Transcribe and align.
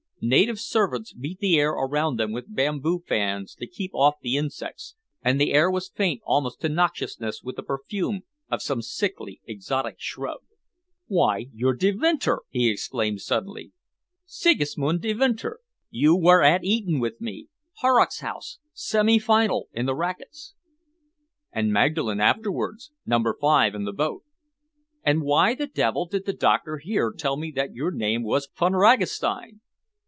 Native 0.23 0.59
servants 0.59 1.13
beat 1.13 1.39
the 1.39 1.57
air 1.57 1.71
around 1.71 2.17
them 2.17 2.31
with 2.31 2.53
bamboo 2.55 3.01
fans 3.07 3.55
to 3.55 3.65
keep 3.65 3.89
off 3.95 4.19
the 4.21 4.35
insects, 4.37 4.95
and 5.23 5.41
the 5.41 5.51
air 5.51 5.71
was 5.71 5.89
faint 5.89 6.21
almost 6.23 6.61
to 6.61 6.69
noxiousness 6.69 7.41
with 7.41 7.55
the 7.55 7.63
perfume 7.63 8.21
of 8.47 8.61
some 8.61 8.83
sickly, 8.83 9.41
exotic 9.47 9.95
shrub. 9.97 10.41
"Why, 11.07 11.47
you're 11.55 11.73
Devinter!" 11.73 12.41
he 12.49 12.69
exclaimed 12.69 13.19
suddenly, 13.21 13.71
"Sigismund 14.27 15.01
Devinter! 15.01 15.57
You 15.89 16.15
were 16.15 16.43
at 16.43 16.63
Eton 16.63 16.99
with 16.99 17.19
me 17.19 17.47
Horrock's 17.81 18.19
House 18.19 18.59
semi 18.73 19.17
final 19.17 19.69
in 19.73 19.87
the 19.87 19.95
racquets." 19.95 20.53
"And 21.51 21.73
Magdalen 21.73 22.19
afterwards, 22.19 22.91
number 23.07 23.35
five 23.41 23.73
in 23.73 23.85
the 23.85 23.91
boat." 23.93 24.23
"And 25.03 25.23
why 25.23 25.55
the 25.55 25.65
devil 25.65 26.05
did 26.05 26.27
the 26.27 26.33
doctor 26.33 26.77
here 26.77 27.11
tell 27.11 27.37
me 27.37 27.49
that 27.53 27.73
your 27.73 27.89
name 27.89 28.21
was 28.21 28.47
Von 28.55 28.73
Ragastein?" 28.73 29.61